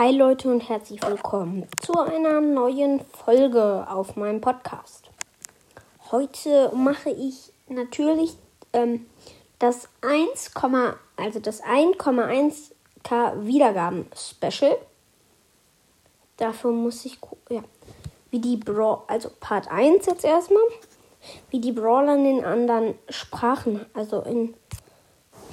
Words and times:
Hi 0.00 0.16
Leute 0.16 0.50
und 0.50 0.66
herzlich 0.66 1.02
willkommen 1.02 1.66
zu 1.78 1.92
einer 2.00 2.40
neuen 2.40 3.04
Folge 3.04 3.86
auf 3.86 4.16
meinem 4.16 4.40
Podcast. 4.40 5.10
Heute 6.10 6.72
mache 6.74 7.10
ich 7.10 7.52
natürlich 7.68 8.38
ähm, 8.72 9.04
das 9.58 9.90
1, 10.00 10.52
also 11.16 11.38
das 11.40 11.62
1,1k 11.62 13.44
Wiedergaben 13.44 14.06
Special. 14.16 14.78
Dafür 16.38 16.72
muss 16.72 17.04
ich 17.04 17.18
ja, 17.50 17.62
wie 18.30 18.38
die 18.38 18.56
Brawl, 18.56 19.02
also 19.06 19.28
Part 19.38 19.70
1 19.70 20.06
jetzt 20.06 20.24
erstmal, 20.24 20.62
wie 21.50 21.60
die 21.60 21.72
Brawler 21.72 22.16
in 22.16 22.42
anderen 22.42 22.94
Sprachen, 23.10 23.84
also 23.92 24.22
in 24.22 24.54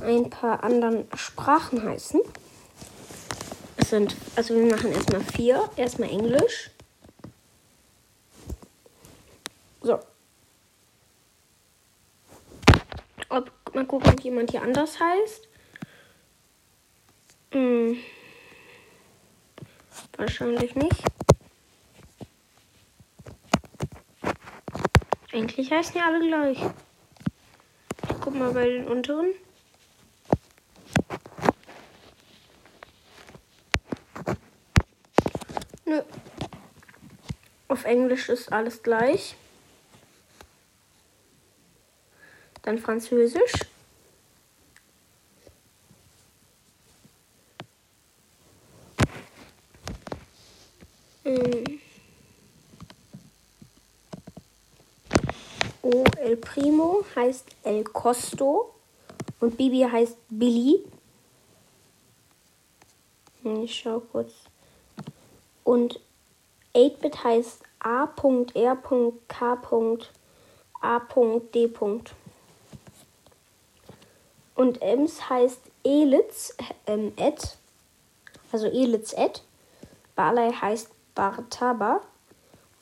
ein 0.00 0.30
paar 0.30 0.62
anderen 0.62 1.08
Sprachen 1.16 1.82
heißen. 1.82 2.20
Sind, 3.88 4.14
also 4.36 4.54
wir 4.54 4.66
machen 4.66 4.92
erstmal 4.92 5.22
vier. 5.22 5.70
Erstmal 5.76 6.10
Englisch. 6.10 6.70
So. 9.80 9.98
Ob, 13.30 13.50
mal 13.72 13.86
gucken, 13.86 14.12
ob 14.12 14.20
jemand 14.20 14.50
hier 14.50 14.60
anders 14.60 15.00
heißt. 15.00 15.48
Hm. 17.52 17.96
Wahrscheinlich 20.18 20.74
nicht. 20.74 21.02
Eigentlich 25.32 25.72
heißen 25.72 25.94
die 25.94 26.00
alle 26.00 26.20
gleich. 26.26 26.58
Ich 28.02 28.20
guck 28.20 28.34
mal 28.34 28.52
bei 28.52 28.68
den 28.68 28.86
unteren. 28.86 29.32
Nö. 35.88 36.02
Auf 37.68 37.84
Englisch 37.84 38.28
ist 38.28 38.52
alles 38.52 38.82
gleich. 38.82 39.36
Dann 42.60 42.78
Französisch. 42.78 43.52
Mm. 51.24 51.80
O 55.80 56.04
El 56.18 56.36
Primo 56.36 57.06
heißt 57.16 57.46
El 57.62 57.84
Costo 57.84 58.74
und 59.40 59.56
Bibi 59.56 59.86
heißt 59.90 60.18
Billy. 60.28 60.84
Ich 63.42 63.74
schau 63.74 64.00
kurz. 64.00 64.34
Und 65.68 66.00
8-Bit 66.74 67.24
heißt 67.24 67.62
A.R.K.A.D. 67.80 68.54
Und 74.54 74.80
Ems 74.80 75.28
heißt 75.28 75.60
Elitz, 75.84 76.56
ähm, 76.86 77.12
Ed, 77.16 77.58
also 78.50 78.66
Elitz 78.66 79.12
Ed. 79.12 79.42
Barley 80.16 80.50
heißt 80.54 80.88
Bartaba. 81.14 82.00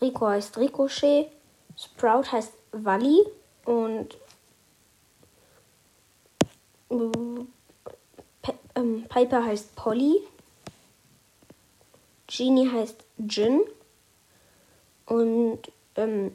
Rico 0.00 0.28
heißt 0.28 0.56
Ricochet. 0.56 1.32
Sprout 1.76 2.30
heißt 2.30 2.52
Wally. 2.70 3.26
Und 3.64 4.16
Pe 6.88 8.54
ähm, 8.76 9.06
Piper 9.08 9.44
heißt 9.44 9.74
Polly. 9.74 10.22
Genie 12.26 12.70
heißt 12.70 13.04
Jin. 13.18 13.62
Und 15.06 15.60
ähm, 15.94 16.34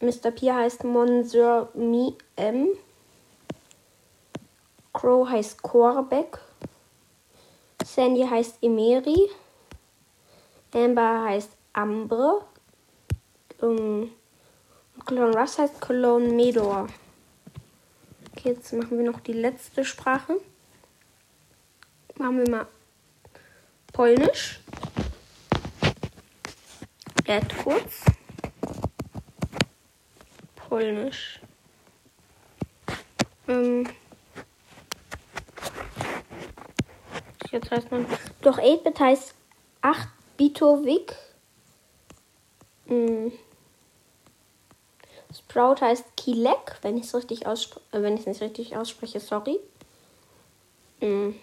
Mr. 0.00 0.30
P 0.30 0.52
heißt 0.52 0.84
Monsieur 0.84 1.68
Mi 1.74 2.16
M. 2.36 2.68
Crow 4.92 5.28
heißt 5.28 5.62
Korbeck. 5.62 6.38
Sandy 7.84 8.26
heißt 8.26 8.58
Emeri. 8.62 9.30
Amber 10.72 11.24
heißt 11.24 11.50
Ambre. 11.72 12.44
Ähm, 13.62 14.10
Clone 15.06 15.36
Russ 15.36 15.58
heißt 15.58 15.80
Cologne 15.80 16.32
Medor. 16.32 16.88
Okay, 18.32 18.50
jetzt 18.50 18.72
machen 18.72 18.98
wir 18.98 19.10
noch 19.10 19.20
die 19.20 19.32
letzte 19.32 19.84
Sprache. 19.84 20.40
Machen 22.16 22.38
wir 22.38 22.50
mal 22.50 22.66
Polnisch. 24.00 24.58
Add 27.28 27.54
kurz. 27.62 28.06
Polnisch. 30.56 31.38
Ähm. 33.46 33.86
Jetzt 37.50 37.70
heißt 37.70 37.90
man. 37.90 38.06
Doch 38.40 38.56
8-Bit 38.56 39.00
heißt 39.00 39.34
8-Bitowik. 39.82 41.12
Hm. 42.86 43.32
Sprout 45.30 45.82
heißt 45.82 46.16
Kilek, 46.16 46.78
wenn 46.80 46.96
ich 46.96 47.04
es 47.04 47.14
richtig 47.14 47.46
ausspreche, 47.46 47.84
äh, 47.92 48.02
wenn 48.02 48.14
ich 48.14 48.20
es 48.20 48.26
nicht 48.26 48.40
richtig 48.40 48.78
ausspreche, 48.78 49.20
sorry. 49.20 49.60
Hm. 51.00 51.34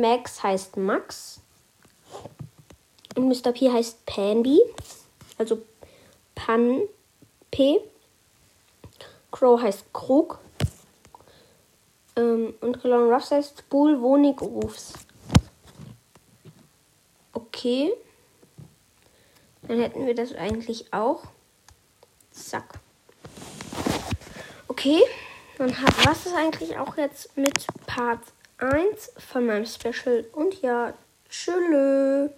Max 0.00 0.42
heißt 0.42 0.76
Max. 0.76 1.40
Und 3.14 3.28
Mr. 3.28 3.52
P 3.52 3.70
heißt 3.70 4.06
Panby. 4.06 4.60
Also 5.38 5.62
Pan 6.34 6.80
P. 7.50 7.80
Crow 9.30 9.60
heißt 9.60 9.92
Krug. 9.92 10.38
Ähm, 12.16 12.54
und 12.60 12.80
Cologne 12.80 13.12
Ruffs 13.12 13.30
heißt 13.30 13.68
Bull 13.68 14.00
Wonig 14.00 14.40
Rufs. 14.40 14.94
Okay. 17.32 17.92
Dann 19.62 19.80
hätten 19.80 20.06
wir 20.06 20.14
das 20.14 20.34
eigentlich 20.34 20.92
auch. 20.92 21.24
Zack. 22.30 22.80
Okay. 24.68 25.02
Dann 25.58 25.70
war 25.70 26.12
es 26.12 26.32
eigentlich 26.34 26.76
auch 26.78 26.96
jetzt 26.96 27.36
mit 27.36 27.66
Part 27.86 28.20
1 28.62 29.12
von 29.16 29.46
meinem 29.46 29.66
Special. 29.66 30.24
Und 30.32 30.60
ja, 30.62 30.94
tschüss. 31.28 32.30